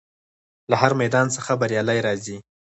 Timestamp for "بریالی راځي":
1.61-2.37